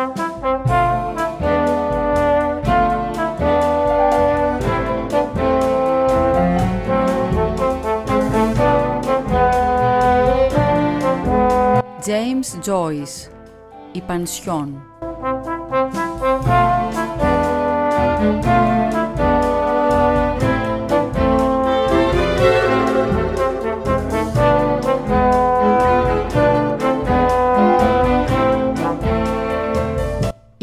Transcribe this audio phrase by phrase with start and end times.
[0.00, 0.08] James
[12.66, 13.28] Joyce
[13.92, 14.82] Η Πανσιόν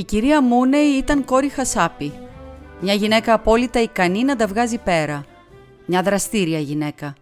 [0.08, 2.13] κυρία Μούνεϊ ήταν κόρη Χασάπη.
[2.81, 5.26] Μια γυναίκα απόλυτα ικανή να τα βγάζει πέρα.
[5.86, 7.16] Μια δραστήρια γυναίκα.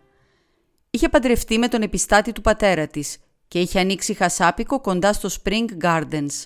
[0.89, 5.65] Είχε παντρευτεί με τον επιστάτη του πατέρα της και είχε ανοίξει χασάπικο κοντά στο Spring
[5.83, 6.45] Gardens.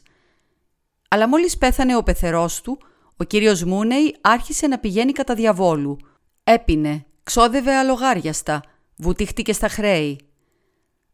[1.09, 2.77] Αλλά μόλις πέθανε ο πεθερός του,
[3.17, 5.97] ο κύριος Μούνεϊ άρχισε να πηγαίνει κατά διαβόλου.
[6.43, 8.63] Έπινε, ξόδευε αλογάριαστα,
[8.95, 10.19] βουτήχτηκε στα χρέη.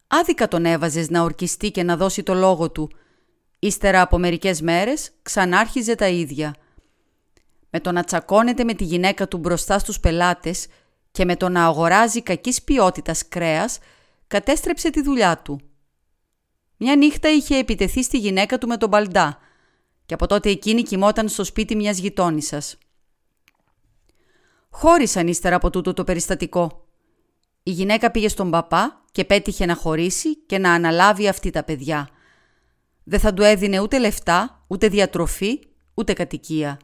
[0.06, 2.90] Άδικα τον έβαζες να ορκιστεί και να δώσει το λόγο του.
[3.66, 6.54] Ύστερα από μερικές μέρες ξανάρχιζε τα ίδια.
[7.70, 10.66] Με το να τσακώνεται με τη γυναίκα του μπροστά στους πελάτες
[11.10, 13.78] και με το να αγοράζει κακής ποιότητας κρέας,
[14.26, 15.60] κατέστρεψε τη δουλειά του.
[16.76, 19.38] Μια νύχτα είχε επιτεθεί στη γυναίκα του με τον μπαλντά
[20.06, 22.78] και από τότε εκείνη κοιμόταν στο σπίτι μιας γειτόνισσας.
[24.70, 26.86] Χώρισαν ύστερα από τούτο το περιστατικό.
[27.62, 32.10] Η γυναίκα πήγε στον παπά και πέτυχε να χωρίσει και να αναλάβει αυτή τα παιδιά.
[33.08, 35.58] Δεν θα του έδινε ούτε λεφτά, ούτε διατροφή,
[35.94, 36.78] ούτε κατοικία.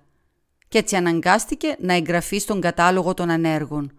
[0.69, 3.93] Και έτσι αναγκάστηκε να εγγραφεί στον κατάλογο των ανέργων.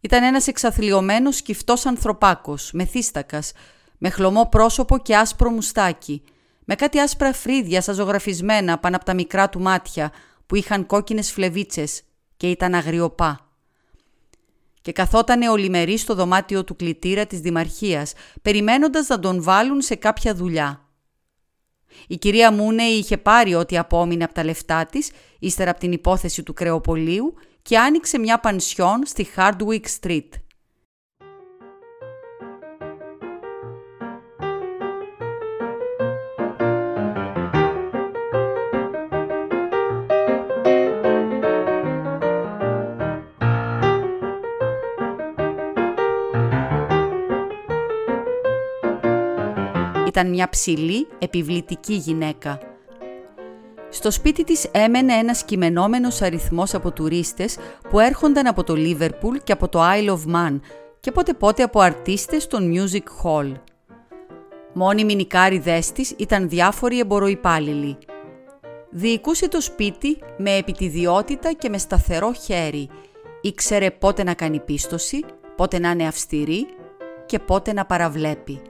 [0.00, 3.52] Ήταν ένας εξαθλιωμένος σκυφτός ανθρωπάκος, μεθύστακας,
[3.98, 6.22] με χλωμό πρόσωπο και άσπρο μουστάκι,
[6.64, 10.12] με κάτι άσπρα φρύδια σαν ζωγραφισμένα πάνω από τα μικρά του μάτια
[10.46, 12.02] που είχαν κόκκινες φλεβίτσες
[12.36, 13.50] και ήταν αγριοπά.
[14.82, 20.34] Και καθότανε ολιμερή στο δωμάτιο του κλητήρα της Δημαρχίας, περιμένοντας να τον βάλουν σε κάποια
[20.34, 20.85] δουλειά.
[22.08, 26.42] Η κυρία Μούνε είχε πάρει ό,τι απόμεινε από τα λεφτά της, ύστερα από την υπόθεση
[26.42, 30.28] του κρεοπολίου και άνοιξε μια πανσιόν στη Hardwick Street.
[50.16, 52.58] Ήταν μια ψηλή, επιβλητική γυναίκα.
[53.88, 57.56] Στο σπίτι της έμενε ένας κειμενόμενος αριθμός από τουρίστες
[57.90, 60.60] που έρχονταν από το Λίβερπουλ και από το Isle of Man
[61.00, 63.52] και πότε πότε από αρτίστες των Music Hall.
[64.72, 67.98] Μόνιμοι νικάριδες της ήταν διάφοροι εμποροϊπάλληλοι.
[68.90, 72.88] Διοικούσε το σπίτι με επιτιδιότητα και με σταθερό χέρι.
[73.40, 75.24] Ήξερε πότε να κάνει πίστοση,
[75.56, 76.66] πότε να είναι αυστηρή
[77.26, 78.60] και πότε να παραβλέπει.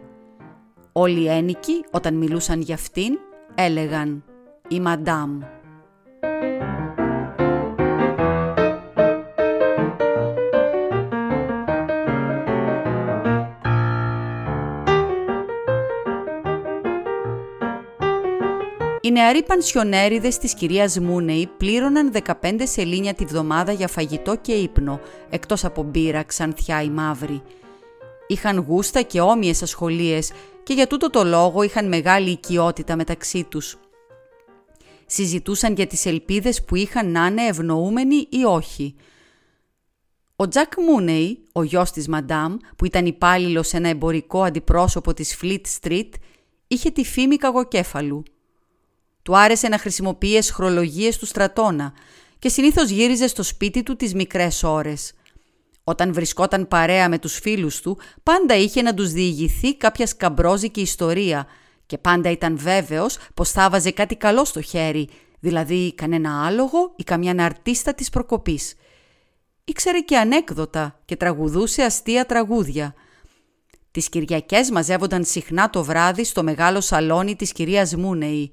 [0.98, 3.18] Όλοι οι ένικοι όταν μιλούσαν για αυτήν
[3.54, 4.24] έλεγαν
[4.68, 5.38] «Η Μαντάμ».
[19.00, 25.00] Οι νεαροί πανσιονέριδες της κυρίας Μούνεϊ πλήρωναν 15 σελίνια τη βδομάδα για φαγητό και ύπνο,
[25.30, 27.42] εκτός από μπύρα, ξανθιά ή μαύρη.
[28.26, 30.32] Είχαν γούστα και όμοιες ασχολίες
[30.62, 33.78] και για τούτο το λόγο είχαν μεγάλη οικειότητα μεταξύ τους.
[35.06, 38.94] Συζητούσαν για τις ελπίδες που είχαν να είναι ευνοούμενοι ή όχι.
[40.36, 45.38] Ο Τζακ Μούνεϊ, ο γιος της Μαντάμ, που ήταν υπάλληλο σε ένα εμπορικό αντιπρόσωπο της
[45.42, 46.08] Fleet Street,
[46.66, 48.22] είχε τη φήμη καγοκέφαλου.
[49.22, 51.92] Του άρεσε να χρησιμοποιεί εσχρολογίες του στρατόνα
[52.38, 55.12] και συνήθως γύριζε στο σπίτι του τις μικρές ώρες.
[55.88, 61.46] Όταν βρισκόταν παρέα με τους φίλους του, πάντα είχε να τους διηγηθεί κάποια σκαμπρόζικη ιστορία
[61.86, 65.08] και πάντα ήταν βέβαιος πως θα βάζε κάτι καλό στο χέρι,
[65.40, 68.74] δηλαδή κανένα άλογο ή καμιά αρτίστα της προκοπής.
[69.64, 72.94] Ήξερε και ανέκδοτα και τραγουδούσε αστεία τραγούδια.
[73.90, 78.52] Τις Κυριακές μαζεύονταν συχνά το βράδυ στο μεγάλο σαλόνι της κυρίας Μούνεϊ.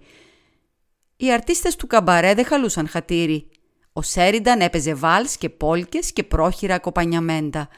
[1.18, 3.50] Οι αρτίστες του καμπαρέ δεν χαλούσαν χατήρι
[3.94, 7.70] ο Σέρινταν έπαιζε βάλς και πόλκες και πρόχειρα κοπανιαμέντα.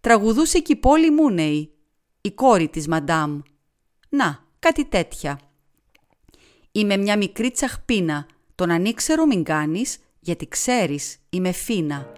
[0.00, 1.72] Τραγουδούσε και η Πόλη Μούνεϊ,
[2.20, 3.40] η κόρη της Μαντάμ.
[4.08, 5.40] Να, κάτι τέτοια.
[6.72, 12.12] Είμαι μια μικρή τσαχπίνα, τον ανήξερο μην κάνεις, γιατί ξέρεις, είμαι φίνα.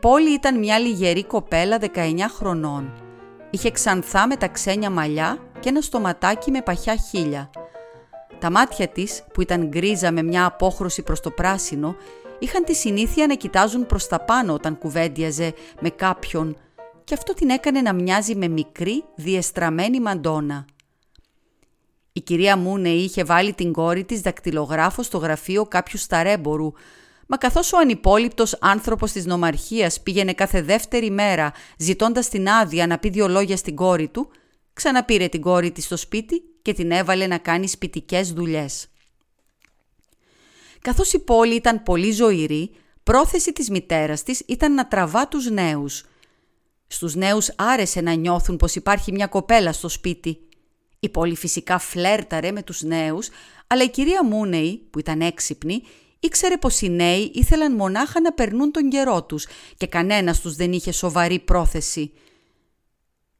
[0.00, 2.92] Πόλη ήταν μια λιγερή κοπέλα 19 χρονών.
[3.50, 7.50] Είχε ξανθά με τα ξένια μαλλιά και ένα στοματάκι με παχιά χείλια.
[8.38, 11.96] Τα μάτια της, που ήταν γκρίζα με μια απόχρωση προς το πράσινο,
[12.38, 16.56] είχαν τη συνήθεια να κοιτάζουν προς τα πάνω όταν κουβέντιαζε με κάποιον
[17.04, 20.64] και αυτό την έκανε να μοιάζει με μικρή, διεστραμμένη μαντόνα.
[22.12, 26.72] Η κυρία Μούνε είχε βάλει την κόρη της δακτυλογράφος στο γραφείο κάποιου σταρέμπορου,
[27.30, 32.98] μα καθώς ο ανυπόλοιπτος άνθρωπος της νομαρχίας πήγαινε κάθε δεύτερη μέρα ζητώντας την άδεια να
[32.98, 34.30] πει δυο λόγια στην κόρη του,
[34.72, 38.88] ξαναπήρε την κόρη της στο σπίτι και την έβαλε να κάνει σπιτικές δουλειές.
[40.80, 42.70] Καθώς η πόλη ήταν πολύ ζωηρή,
[43.02, 46.04] πρόθεση της μητέρας της ήταν να τραβά τους νέους.
[46.86, 50.38] Στους νέους άρεσε να νιώθουν πως υπάρχει μια κοπέλα στο σπίτι.
[51.00, 53.28] Η πόλη φυσικά φλέρταρε με τους νέους,
[53.66, 55.82] αλλά η κυρία Μούνεϊ, που ήταν έξυπνη,
[56.20, 60.72] ήξερε πως οι νέοι ήθελαν μονάχα να περνούν τον καιρό τους και κανένας τους δεν
[60.72, 62.12] είχε σοβαρή πρόθεση.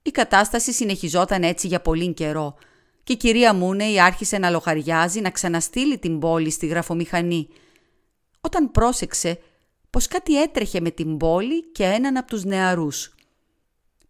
[0.03, 2.57] Η κατάσταση συνεχιζόταν έτσι για πολύ καιρό
[3.09, 7.49] και η κυρία Μούνεϊ άρχισε να λογαριάζει να ξαναστείλει την πόλη στη γραφομηχανή.
[8.41, 9.39] Όταν πρόσεξε
[9.91, 13.15] πως κάτι έτρεχε με την πόλη και έναν από τους νεαρούς.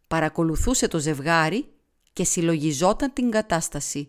[0.08, 1.64] Παρακολουθούσε το ζευγάρι
[2.12, 4.08] και συλλογιζόταν την κατάσταση.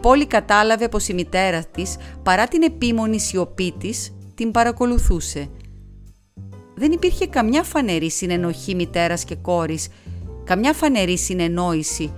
[0.00, 5.48] Πόλη κατάλαβε πως η μητέρα της, παρά την επίμονη σιωπή της, την παρακολουθούσε.
[6.74, 9.88] Δεν υπήρχε καμιά φανερή συνενοχή μητέρας και κόρης,
[10.44, 12.12] καμιά φανερή συνεννόηση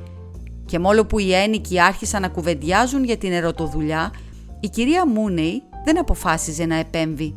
[0.72, 4.12] και μόλο που οι ένικοι άρχισαν να κουβεντιάζουν για την ερωτοδουλειά,
[4.60, 7.36] η κυρία Μούνεϊ δεν αποφάσιζε να επέμβει.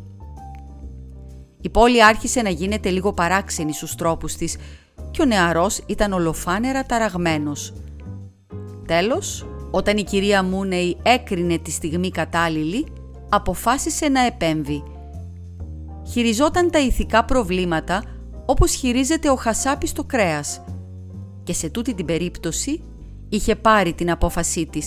[1.60, 4.56] Η πόλη άρχισε να γίνεται λίγο παράξενη στους τρόπους της
[5.10, 7.72] και ο νεαρός ήταν ολοφάνερα ταραγμένος.
[8.86, 12.86] Τέλος, όταν η κυρία Μούνεϊ έκρινε τη στιγμή κατάλληλη,
[13.28, 14.82] αποφάσισε να επέμβει.
[16.10, 18.02] Χειριζόταν τα ηθικά προβλήματα
[18.46, 20.64] όπως χειρίζεται ο χασάπης το κρέας
[21.42, 22.82] και σε τούτη την περίπτωση
[23.28, 24.86] είχε πάρει την απόφασή της.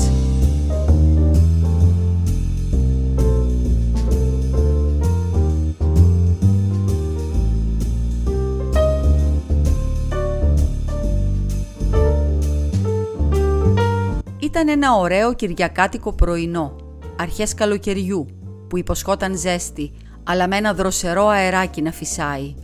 [14.59, 16.75] Ήταν ένα ωραίο κυριακάτικο πρωινό,
[17.19, 18.25] αρχές καλοκαιριού,
[18.69, 19.91] που υποσχόταν ζέστη,
[20.23, 22.55] αλλά με ένα δροσερό αεράκι να φυσάει.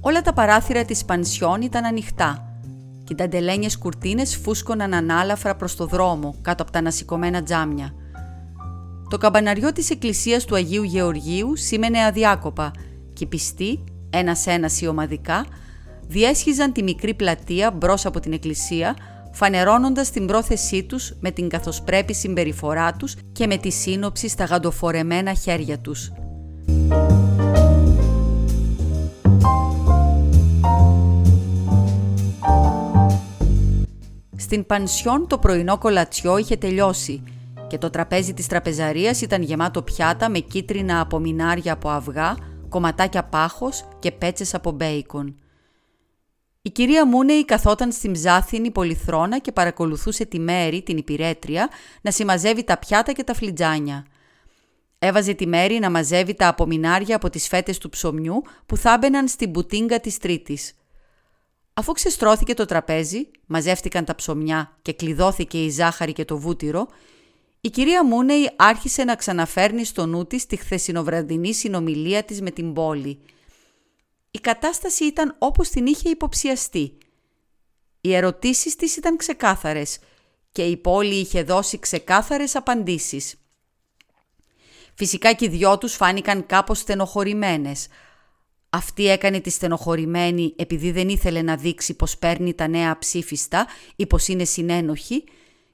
[0.00, 2.58] Όλα τα παράθυρα της πανσιόν ήταν ανοιχτά
[3.04, 7.94] και οι ταντελένιες κουρτίνες φούσκωναν ανάλαφρα προς το δρόμο κάτω από τα ανασηκωμένα τζάμια.
[9.08, 12.70] Το καμπαναριό της εκκλησίας του Αγίου Γεωργίου σήμαινε αδιάκοπα
[13.12, 15.46] και οι πιστοί, ένας-ένας ή ομαδικά,
[16.06, 18.96] διέσχιζαν τη μικρή πλατεία μπρος από την εκκλησία
[19.36, 25.34] φανερώνοντας την πρόθεσή τους με την καθοσπρέπη συμπεριφορά τους και με τη σύνοψη στα γαντοφορεμένα
[25.34, 26.12] χέρια τους.
[34.36, 37.22] Στην πανσιόν το πρωινό κολατσιό είχε τελειώσει
[37.66, 42.36] και το τραπέζι της τραπεζαρίας ήταν γεμάτο πιάτα με κίτρινα απομινάρια από αυγά,
[42.68, 45.34] κομματάκια πάχος και πέτσες από μπέικον.
[46.66, 51.68] Η κυρία Μούνεϊ καθόταν στην ψάθινη πολυθρόνα και παρακολουθούσε τη Μέρη, την υπηρέτρια,
[52.00, 54.06] να συμμαζεύει τα πιάτα και τα φλιτζάνια.
[54.98, 59.28] Έβαζε τη Μέρη να μαζεύει τα απομινάρια από τις φέτες του ψωμιού που θα έμπαιναν
[59.28, 60.72] στην μπουτίνγκα της Τρίτης.
[61.74, 66.86] Αφού ξεστρώθηκε το τραπέζι, μαζεύτηκαν τα ψωμιά και κλειδώθηκε η ζάχαρη και το βούτυρο,
[67.60, 72.72] η κυρία Μούνεϊ άρχισε να ξαναφέρνει στο νου της τη χθεσινοβραδινή συνομιλία της με την
[72.72, 73.18] πόλη–
[74.36, 76.98] η κατάσταση ήταν όπως την είχε υποψιαστεί.
[78.00, 79.98] Οι ερωτήσεις της ήταν ξεκάθαρες
[80.52, 83.34] και η πόλη είχε δώσει ξεκάθαρες απαντήσεις.
[84.94, 87.86] Φυσικά και οι δυο τους φάνηκαν κάπως στενοχωρημένες.
[88.70, 93.66] Αυτή έκανε τη στενοχωρημένη επειδή δεν ήθελε να δείξει πως παίρνει τα νέα ψήφιστα
[93.96, 95.24] ή πως είναι συνένοχη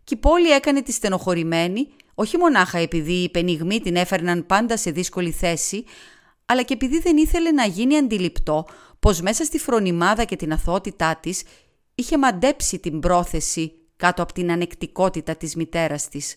[0.05, 4.91] και η πόλη έκανε τη στενοχωρημένη όχι μονάχα επειδή οι πενιγμοί την έφερναν πάντα σε
[4.91, 5.85] δύσκολη θέση,
[6.53, 8.67] αλλά και επειδή δεν ήθελε να γίνει αντιληπτό
[9.01, 11.43] πως μέσα στη φρονιμάδα και την αθότητά της
[11.95, 16.37] είχε μαντέψει την πρόθεση κάτω από την ανεκτικότητα της μητέρας της.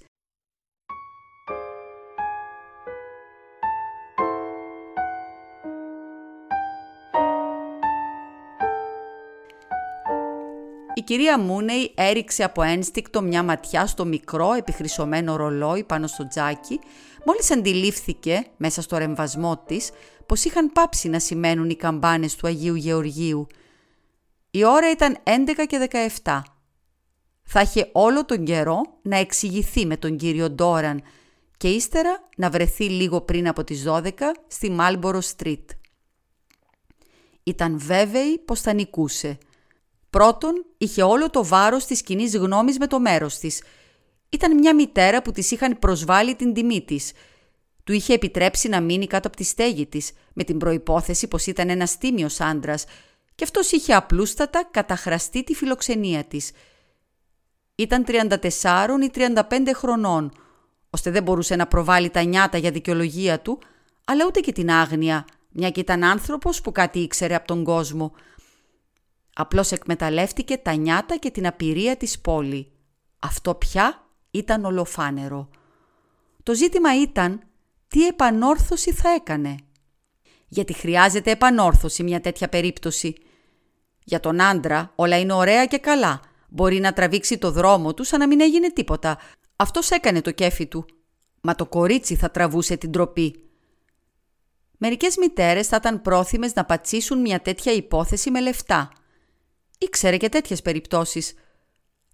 [10.97, 16.79] Η κυρία Μούνεϊ έριξε από ένστικτο μια ματιά στο μικρό επιχρυσωμένο ρολόι πάνω στο τζάκι,
[17.25, 19.89] μόλις αντιλήφθηκε μέσα στο ρεμβασμό της
[20.25, 23.47] πως είχαν πάψει να σημαίνουν οι καμπάνες του Αγίου Γεωργίου.
[24.51, 25.87] Η ώρα ήταν 11 και
[26.23, 26.41] 17.
[27.43, 31.01] Θα είχε όλο τον καιρό να εξηγηθεί με τον κύριο Ντόραν
[31.57, 34.11] και ύστερα να βρεθεί λίγο πριν από τις 12
[34.47, 35.69] στη Μάλμπορο Στρίτ.
[37.43, 39.37] Ήταν βέβαιη πως θα νικούσε.
[40.15, 43.63] Πρώτον, είχε όλο το βάρος της κοινής γνώμης με το μέρος της.
[44.29, 47.11] Ήταν μια μητέρα που της είχαν προσβάλει την τιμή της.
[47.83, 51.69] Του είχε επιτρέψει να μείνει κάτω από τη στέγη της, με την προϋπόθεση πως ήταν
[51.69, 52.85] ένας τίμιος άντρας
[53.35, 56.51] και αυτός είχε απλούστατα καταχραστεί τη φιλοξενία της.
[57.75, 60.31] Ήταν 34 ή 35 χρονών,
[60.89, 63.59] ώστε δεν μπορούσε να προβάλλει τα νιάτα για δικαιολογία του,
[64.05, 68.13] αλλά ούτε και την άγνοια, μια και ήταν άνθρωπος που κάτι ήξερε από τον κόσμο.
[69.37, 72.71] Απλώς εκμεταλλεύτηκε τα νιάτα και την απειρία της πόλη.
[73.19, 75.49] Αυτό πια ήταν ολοφάνερο.
[76.43, 77.41] Το ζήτημα ήταν
[77.87, 79.55] τι επανόρθωση θα έκανε;
[80.47, 83.15] Γιατί χρειάζεται επανόρθωση μια τέτοια περίπτωση;
[84.03, 86.19] Για τον άντρα όλα είναι ωραία και καλά.
[86.49, 89.17] Μπορεί να τραβήξει το δρόμο του σαν να μην έγινε τίποτα.
[89.55, 90.85] Αυτός έκανε το κέφι του.
[91.41, 93.49] Μα το κορίτσι θα τραβούσε την τροπή.
[94.77, 98.91] Μερικές μητέρες θα ήταν πρόθυμες να πατσίσουν μια τέτοια υπόθεση με λεφτά.
[99.77, 101.33] Ήξερε και τέτοιες περιπτώσεις.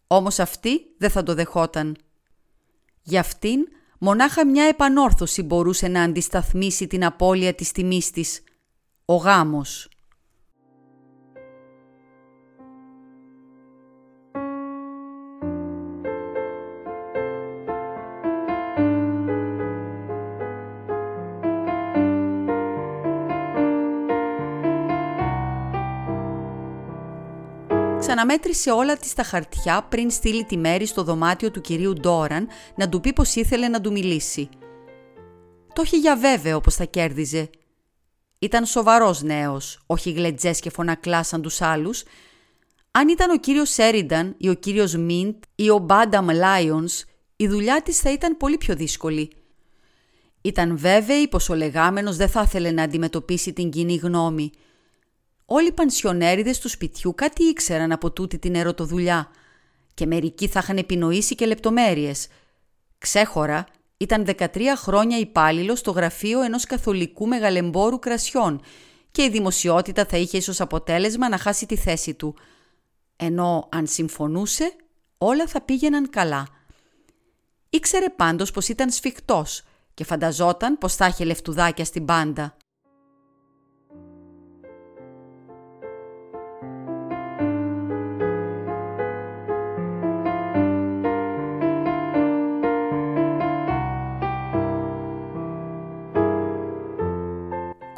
[0.08, 1.98] Όμως αυτή δεν θα το δεχόταν.
[3.02, 3.68] Για αυτήν
[4.00, 8.44] μονάχα μια επανόρθωση μπορούσε να αντισταθμίσει την απώλεια της τιμής της.
[9.06, 9.90] Ο γάμος.
[28.12, 32.90] Ξαναμέτρησε όλα της τα χαρτιά πριν στείλει τη μέρη στο δωμάτιο του κυρίου Ντόραν να
[32.90, 34.50] του πει πως ήθελε να του μιλήσει.
[35.74, 37.50] Το είχε για βέβαιο πως θα κέρδιζε.
[38.40, 42.04] Ήταν σοβαρός νέος, όχι γλετζές και φωνακλά σαν τους άλλους.
[42.92, 47.04] Αν ήταν ο κύριος Σέρινταν ή ο κύριος Μίντ ή ο Μπάνταμ Λάιονς,
[47.36, 49.32] η δουλειά της θα ήταν πολύ πιο δύσκολη.
[50.42, 54.52] Ήταν βέβαιη πως ο λεγάμενος δεν θα ήθελε να αντιμετωπίσει την κοινή γνώμη–
[55.54, 59.32] Όλοι οι πανσιονέριδες του σπιτιού κάτι ήξεραν από τούτη την ερωτοδουλειά
[59.94, 62.28] και μερικοί θα είχαν επινοήσει και λεπτομέρειες.
[62.98, 63.66] Ξέχωρα
[63.98, 68.62] ήταν 13 χρόνια υπάλληλος στο γραφείο ενός καθολικού μεγαλεμπόρου κρασιών
[69.12, 72.36] και η δημοσιότητα θα είχε ίσως αποτέλεσμα να χάσει τη θέση του.
[73.16, 74.76] Ενώ αν συμφωνούσε
[75.18, 76.48] όλα θα πήγαιναν καλά.
[77.70, 82.56] Ήξερε πάντως πως ήταν σφιχτός και φανταζόταν πως θα είχε λεφτουδάκια στην πάντα.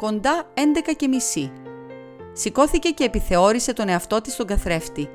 [0.04, 0.60] Κοντά 11
[0.96, 1.52] και μισή.
[2.32, 5.08] Σηκώθηκε και επιθεώρησε τον εαυτό της στον καθρέφτη.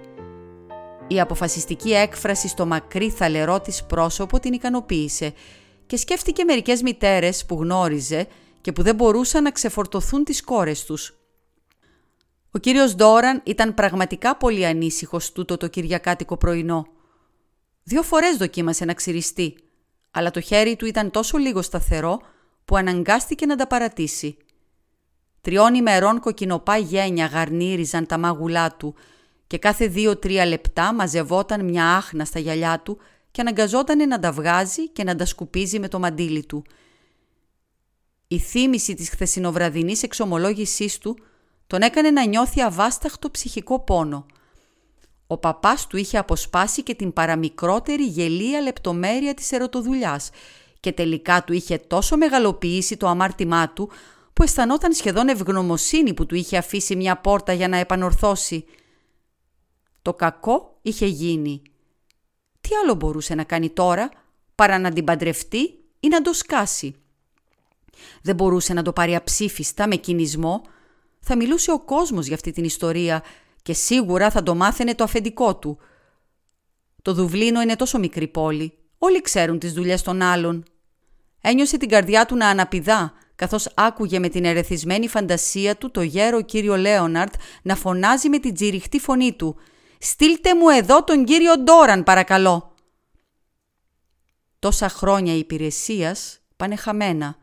[1.08, 5.34] Η αποφασιστική έκφραση στο μακρύ θαλερό της πρόσωπο την ικανοποίησε
[5.86, 8.28] και σκέφτηκε μερικές μητέρες που γνώριζε
[8.62, 11.20] και που δεν μπορούσαν να ξεφορτωθούν τις κόρες τους.
[12.52, 16.88] Ο κύριος Ντόραν ήταν πραγματικά πολύ ανήσυχος τούτο το κυριακάτικο πρωινό.
[17.84, 19.56] Δύο φορές δοκίμασε να ξυριστεί,
[20.12, 22.20] αλλά το χέρι του ήταν τόσο λίγο σταθερό
[22.66, 24.38] που αναγκάστηκε να τα παρατήσει.
[25.42, 28.96] Τριών ημερών κοκκινοπά γένια γαρνίριζαν τα μάγουλά του
[29.48, 32.98] και κάθε δύο-τρία λεπτά μαζευόταν μια άχνα στα γυαλιά του
[33.32, 36.64] και αναγκαζόταν να τα βγάζει και να τα σκουπίζει με το μαντίλι του.
[38.28, 41.18] Η θύμηση της χθεσινοβραδινής εξομολόγησής του
[41.68, 44.26] τον έκανε να νιώθει αβάσταχτο ψυχικό πόνο.
[45.28, 50.30] Ο παπάς του είχε αποσπάσει και την παραμικρότερη γελία λεπτομέρεια της ερωτοδουλειάς
[50.80, 53.90] και τελικά του είχε τόσο μεγαλοποιήσει το αμάρτημά του
[54.40, 58.66] που αισθανόταν σχεδόν ευγνωμοσύνη που του είχε αφήσει μια πόρτα για να επανορθώσει.
[60.02, 61.62] Το κακό είχε γίνει.
[62.62, 64.10] Τι άλλο μπορούσε να κάνει τώρα
[64.56, 65.60] παρά να την παντρευτεί
[66.00, 66.96] ή να το σκάσει;
[68.22, 70.62] Δεν μπορούσε να το πάρει αψήφιστα με κινησμό.
[71.20, 73.24] Θα μιλούσε ο κόσμος για αυτή την ιστορία
[73.62, 75.78] και σίγουρα θα το μάθαινε το αφεντικό του.
[77.02, 78.78] Το Δουβλίνο είναι τόσο μικρή πόλη.
[78.98, 80.64] Όλοι ξέρουν τις δουλειές των άλλων.
[81.42, 86.42] Ένιωσε την καρδιά του να αναπηδά καθώς άκουγε με την ερεθισμένη φαντασία του το γέρο
[86.42, 89.56] κύριο Λέοναρτ να φωνάζει με την τζιριχτή φωνή του
[90.00, 92.76] «Στείλτε μου εδώ τον κύριο Ντόραν παρακαλώ».
[94.60, 97.36] Τόσα χρόνια υπηρεσίας πάνε χαμένα.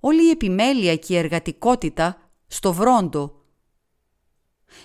[0.00, 3.44] Όλη η επιμέλεια και η εργατικότητα στο βρόντο.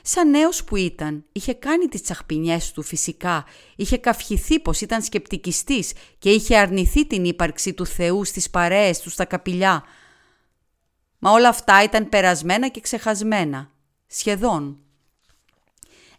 [0.01, 3.45] Σαν νέος που ήταν, είχε κάνει τις τσαχπινιές του φυσικά,
[3.75, 9.09] είχε καυχηθεί πως ήταν σκεπτικιστής και είχε αρνηθεί την ύπαρξη του Θεού στις παρέες του
[9.09, 9.83] στα καπηλιά.
[11.19, 13.71] Μα όλα αυτά ήταν περασμένα και ξεχασμένα.
[14.07, 14.79] Σχεδόν.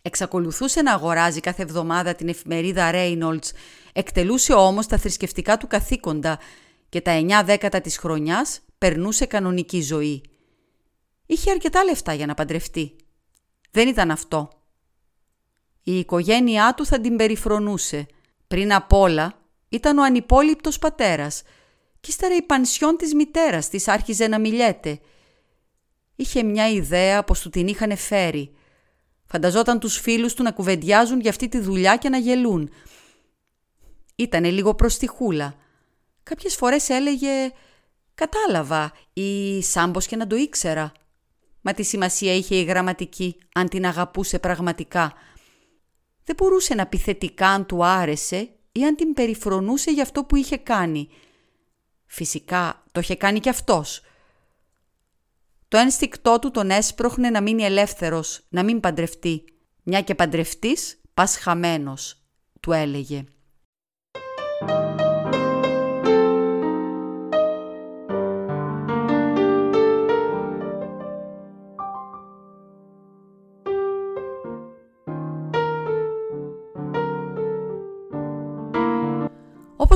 [0.02, 3.50] Εξακολουθούσε να αγοράζει κάθε εβδομάδα την εφημερίδα Reynolds,
[3.92, 6.38] εκτελούσε όμως τα θρησκευτικά του καθήκοντα
[6.88, 10.23] και τα εννιά δέκατα της χρονιάς περνούσε κανονική ζωή.
[11.26, 12.97] Είχε αρκετά λεφτά για να παντρευτεί.
[13.71, 14.49] Δεν ήταν αυτό.
[15.83, 18.07] Η οικογένειά του θα την περιφρονούσε.
[18.47, 19.33] Πριν απ' όλα
[19.69, 21.42] ήταν ο ανυπόλοιπτος πατέρας
[22.00, 25.00] και ύστερα η πανσιόν της μητέρας της άρχιζε να μιλιέται.
[26.16, 28.54] Είχε μια ιδέα πως του την είχαν φέρει.
[29.26, 32.71] Φανταζόταν τους φίλους του να κουβεντιάζουν για αυτή τη δουλειά και να γελούν.
[34.14, 35.54] Ήτανε λίγο προστιχούλα.
[36.23, 37.50] Κάποιες φορές έλεγε
[38.14, 40.92] «Κατάλαβα» ή «Σάμπος και να το ήξερα».
[41.61, 45.12] Μα τι σημασία είχε η γραμματική αν την αγαπούσε πραγματικά.
[46.25, 50.37] Δεν μπορούσε να πει θετικά αν του άρεσε ή αν την περιφρονούσε για αυτό που
[50.37, 51.09] είχε κάνει.
[52.12, 54.02] Φυσικά το είχε κάνει κι αυτός.
[55.69, 59.45] Το ένστικτό του τον έσπροχνε να μείνει ελεύθερος, να μην παντρευτεί.
[59.83, 62.23] Μια και παντρευτείς, πας χαμένος,
[62.61, 63.25] του έλεγε.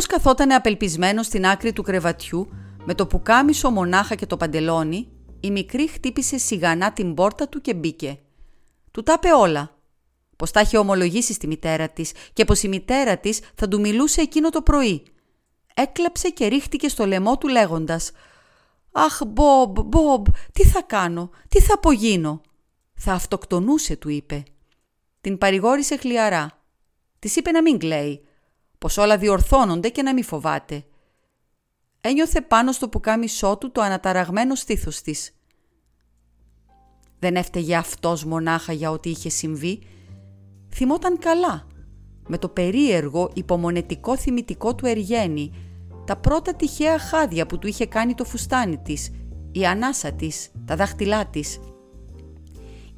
[0.06, 2.48] Καθόταν απελπισμένος στην άκρη του κρεβατιού,
[2.84, 5.08] με το πουκάμισο μονάχα και το παντελόνι,
[5.40, 8.18] η μικρή χτύπησε σιγανά την πόρτα του και μπήκε.
[8.90, 9.78] Του τα είπε όλα.
[10.36, 14.20] Πως τα είχε ομολογήσει στη μητέρα της και πως η μητέρα της θα του μιλούσε
[14.20, 15.02] εκείνο το πρωί.
[15.74, 18.10] Έκλαψε και ρίχτηκε στο λαιμό του λέγοντας
[18.92, 22.40] «Αχ, Μπομπ, Μπομπ, τι θα κάνω, τι θα απογίνω»
[22.94, 24.42] «Θα αυτοκτονούσε», του είπε.
[25.20, 26.62] Την παρηγόρησε χλιαρά.
[27.18, 28.26] Της είπε να μην κλαίει,
[28.84, 30.84] πως όλα διορθώνονται και να μην φοβάται.
[32.00, 35.30] Ένιωθε πάνω στο πουκάμισό του το αναταραγμένο στήθος της.
[37.18, 39.82] Δεν έφταιγε αυτός μονάχα για ό,τι είχε συμβεί.
[40.74, 41.66] Θυμόταν καλά,
[42.28, 45.52] με το περίεργο υπομονετικό θυμητικό του Εργένη,
[46.04, 49.10] τα πρώτα τυχαία χάδια που του είχε κάνει το φουστάνι της,
[49.52, 51.58] η ανάσα της, τα δάχτυλά της.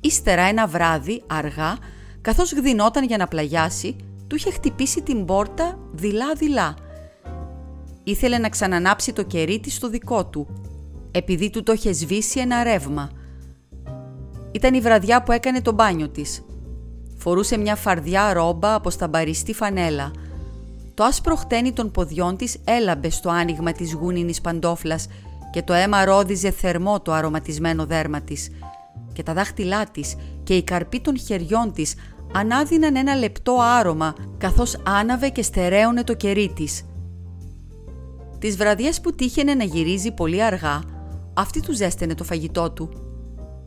[0.01, 1.77] Ύστερα ένα βράδυ, αργά,
[2.21, 6.75] καθώς γδινόταν για να πλαγιάσει, του είχε χτυπήσει την πόρτα δειλά-δειλά.
[8.05, 10.47] Ήθελε να ξανανάψει το κερί της στο δικό του,
[11.11, 13.11] επειδή του το είχε σβήσει ένα ρεύμα.
[14.53, 16.45] Ήταν η βραδιά που έκανε το μπάνιο της.
[17.17, 20.11] Φορούσε μια φαρδιά ρόμπα από σταμπαριστή φανέλα.
[20.95, 25.07] Το άσπρο χτένι των ποδιών της έλαμπε στο άνοιγμα της γούνινης παντόφλας
[25.53, 28.51] και το αίμα ρόδιζε θερμό το αρωματισμένο δέρμα της.
[29.13, 31.95] Και τα δάχτυλά της και η καρπή των χεριών της
[32.33, 36.85] ανάδυναν ένα λεπτό άρωμα καθώς άναβε και στερέωνε το κερί της.
[38.39, 40.83] Τις βραδιές που τύχαινε να γυρίζει πολύ αργά,
[41.35, 42.89] αυτή τους ζέστενε το φαγητό του.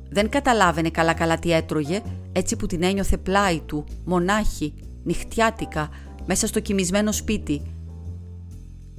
[0.10, 5.89] Δεν καταλάβαινε καλά-καλά τι έτρωγε, έτσι που την ένιωθε πλάι του, μονάχη, νυχτιάτικα,
[6.26, 7.62] μέσα στο κοιμισμένο σπίτι.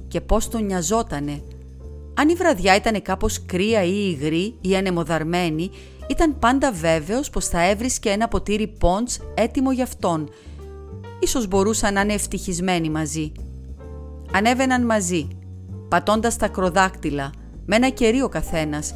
[0.07, 1.41] Και πώς τον νοιαζότανε.
[2.13, 5.69] Αν η βραδιά ήταν κάπως κρύα ή υγρή ή ανεμοδαρμένη,
[6.11, 10.29] ήταν πάντα βέβαιος πως θα έβρισκε ένα ποτήρι πόντς έτοιμο για αυτόν.
[11.19, 13.31] Ίσως μπορούσαν να είναι ευτυχισμένοι μαζί.
[14.31, 15.27] Ανέβαιναν μαζί,
[15.87, 17.31] πατώντας τα κροδάκτυλα,
[17.65, 18.95] με ένα κερί ο καθένας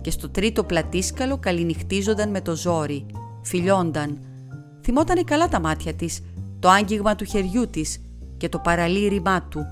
[0.00, 3.06] και στο τρίτο πλατίσκαλο καληνυχτίζονταν με το ζόρι,
[3.42, 4.18] φιλιόνταν.
[4.82, 6.20] Θυμότανε καλά τα μάτια της,
[6.58, 8.00] το άγγιγμα του χεριού της
[8.36, 9.66] και το παραλήρημά του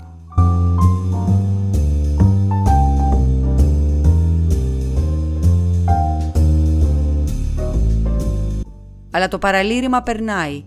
[9.13, 10.65] αλλά το παραλήρημα περνάει.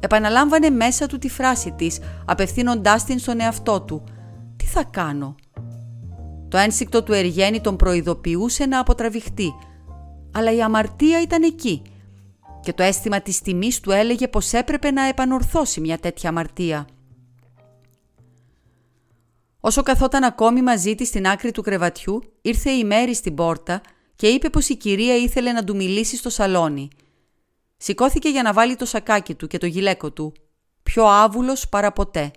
[0.00, 4.04] Επαναλάμβανε μέσα του τη φράση της, απευθύνοντάς την στον εαυτό του.
[4.56, 5.34] «Τι θα κάνω»
[6.48, 9.54] Το ένστικτο του Εργένη τον προειδοποιούσε να αποτραβηχτεί,
[10.32, 11.82] αλλά η αμαρτία ήταν εκεί
[12.62, 16.86] και το αίσθημα της τιμής του έλεγε πως έπρεπε να επανορθώσει μια τέτοια αμαρτία.
[19.60, 23.80] Όσο καθόταν ακόμη μαζί της στην άκρη του κρεβατιού, ήρθε η Μέρη στην πόρτα
[24.16, 26.88] και είπε πως η κυρία ήθελε να του μιλήσει στο σαλόνι.
[27.84, 30.32] Σηκώθηκε για να βάλει το σακάκι του και το γυλαίκο του,
[30.82, 32.30] πιο άβουλος παρά ποτέ.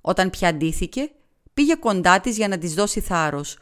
[0.00, 1.10] Όταν πια ντύθηκε,
[1.54, 3.58] πήγε κοντά της για να της δώσει θάρρος.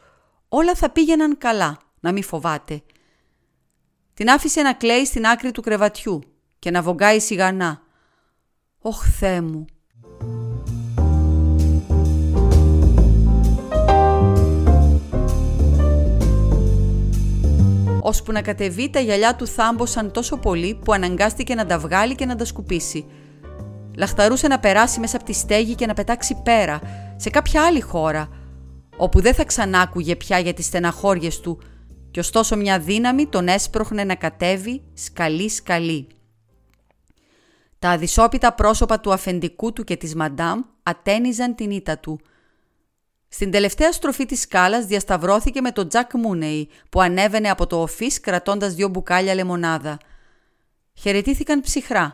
[0.49, 2.83] Όλα θα πήγαιναν καλά, να μην φοβάται.
[4.13, 6.23] Την άφησε να κλαίει στην άκρη του κρεβατιού
[6.59, 7.81] και να βογκάει σιγανά.
[8.79, 9.65] «Ωχ, Θεέ μου,
[18.05, 22.25] ώσπου να κατεβεί τα γυαλιά του θάμποσαν τόσο πολύ που αναγκάστηκε να τα βγάλει και
[22.25, 23.05] να τα σκουπίσει.
[23.97, 26.79] Λαχταρούσε να περάσει μέσα από τη στέγη και να πετάξει πέρα,
[27.15, 28.29] σε κάποια άλλη χώρα,
[28.97, 31.61] όπου δεν θα ξανάκουγε πια για τις στεναχώριες του
[32.11, 36.07] και ωστόσο μια δύναμη τον έσπροχνε να κατέβει σκαλί-σκαλί.
[37.79, 42.19] Τα αδυσόπιτα πρόσωπα του αφεντικού του και της μαντάμ ατένιζαν την ήττα του.
[43.27, 48.19] Στην τελευταία στροφή της σκάλας διασταυρώθηκε με τον Τζακ Μούνεϊ που ανέβαινε από το οφίς
[48.19, 49.97] κρατώντας δύο μπουκάλια λεμονάδα.
[50.93, 52.11] Χαιρετήθηκαν ψυχρά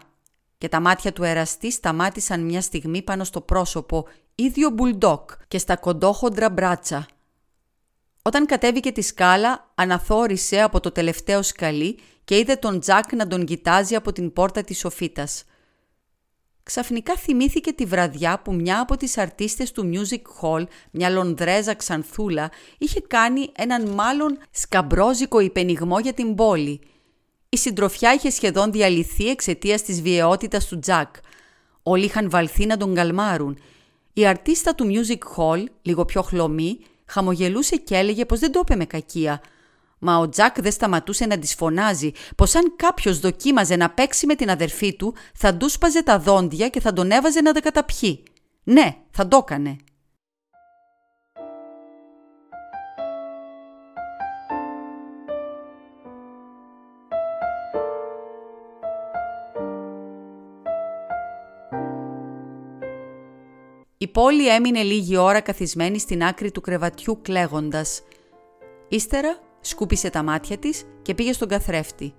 [0.57, 5.75] και τα μάτια του εραστή σταμάτησαν μια στιγμή πάνω στο πρόσωπο, ίδιο μπουλντόκ και στα
[5.75, 7.05] κοντόχοντρα μπράτσα.
[8.21, 13.45] Όταν κατέβηκε τη σκάλα, αναθόρισε από το τελευταίο σκαλί και είδε τον Τζακ να τον
[13.45, 15.43] κοιτάζει από την πόρτα της σοφίτας.
[16.63, 22.51] Ξαφνικά θυμήθηκε τη βραδιά που μια από τις αρτίστες του Music Hall, μια Λονδρέζα ξανθούλα,
[22.77, 26.79] είχε κάνει έναν μάλλον σκαμπρόζικο υπενιγμό για την πόλη.
[27.49, 31.15] Η συντροφιά είχε σχεδόν διαλυθεί εξαιτίας της βιαιότητας του Τζακ.
[31.83, 33.57] Όλοι είχαν βαλθεί να τον καλμάρουν.
[34.13, 38.75] Η αρτίστα του Music Hall, λίγο πιο χλωμή, χαμογελούσε και έλεγε πως δεν το είπε
[38.75, 39.41] με κακία–
[40.03, 44.35] Μα ο Τζακ δεν σταματούσε να της φωνάζει πως αν κάποιος δοκίμαζε να παίξει με
[44.35, 48.23] την αδερφή του θα του σπαζε τα δόντια και θα τον έβαζε να τα καταπιεί.
[48.63, 49.75] Ναι, θα το έκανε.
[63.97, 68.01] Η πόλη έμεινε λίγη ώρα καθισμένη στην άκρη του κρεβατιού κλαίγοντας.
[68.87, 72.13] Ύστερα Σκούπισε τα μάτια της και πήγε στον καθρέφτη.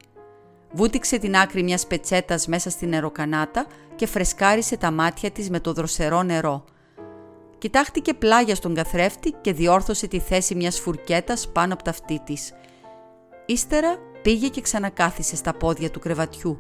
[0.73, 5.73] Βούτυξε την άκρη μιας πετσέτας μέσα στην νεροκανάτα και φρεσκάρισε τα μάτια της με το
[5.73, 6.65] δροσερό νερό.
[7.59, 12.53] Κοιτάχτηκε πλάγια στον καθρέφτη και διόρθωσε τη θέση μιας φουρκέτας πάνω από τα αυτή της.
[13.47, 16.59] Ύστερα πήγε και ξανακάθισε στα πόδια του κρεβατιού.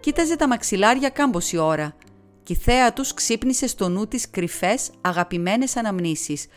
[0.00, 1.94] Κοίταζε τα μαξιλάρια κάμποση ώρα
[2.42, 6.46] και η θέα τους ξύπνησε στο νου της κρυφές, αγαπημένες αναμνήσεις–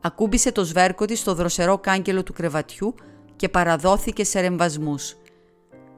[0.00, 2.94] Ακούμπησε το σβέρκο της στο δροσερό κάγκελο του κρεβατιού
[3.36, 5.16] και παραδόθηκε σε ρεμβασμούς.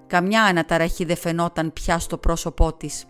[0.06, 3.04] Καμιά αναταραχή δεν φαινόταν πια στο πρόσωπό της.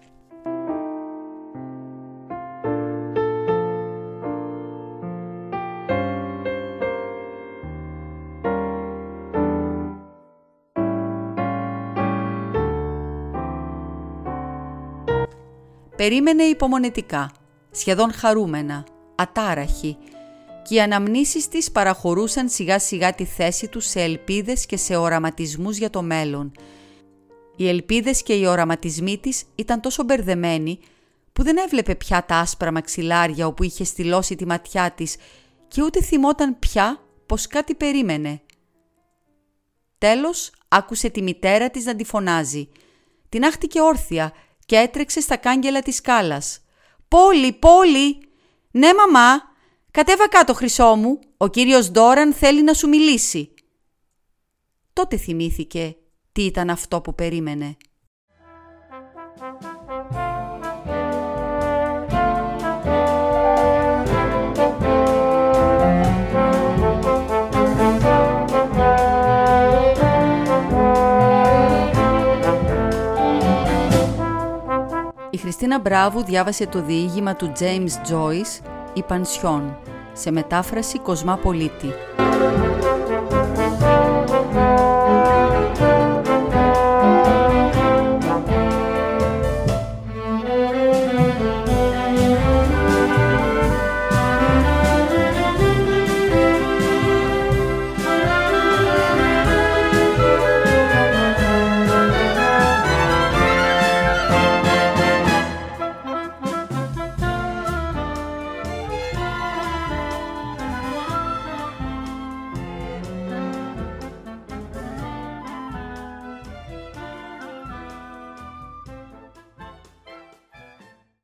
[15.97, 17.31] Περίμενε υπομονετικά,
[17.71, 19.97] σχεδόν χαρούμενα, ατάραχη,
[20.63, 25.77] και οι αναμνήσεις της παραχωρούσαν σιγά σιγά τη θέση τους σε ελπίδες και σε οραματισμούς
[25.77, 26.53] για το μέλλον.
[27.57, 30.79] Οι ελπίδες και οι οραματισμοί της ήταν τόσο μπερδεμένοι
[31.33, 35.17] που δεν έβλεπε πια τα άσπρα μαξιλάρια όπου είχε στυλώσει τη ματιά της
[35.69, 38.41] και ούτε θυμόταν πια πως κάτι περίμενε.
[39.99, 42.69] Τέλος άκουσε τη μητέρα της να τη φωνάζει.
[43.29, 44.33] Την άχτηκε όρθια
[44.67, 46.61] και έτρεξε στα κάγκελα της σκάλας.
[47.09, 48.19] «Πόλη, πόλη!
[48.71, 49.52] Ναι, μαμά!»
[49.93, 53.55] «Κατέβα κάτω, χρυσό μου, ο κύριος Ντόραν θέλει να σου μιλήσει».
[54.93, 55.97] Τότε θυμήθηκε
[56.33, 57.77] τι ήταν αυτό που περίμενε.
[75.31, 79.03] Η Χριστίνα Μπράβου διάβασε το διήγημα του James Joyce ή
[80.13, 81.93] σε μετάφραση Κοσμά Πολίτη.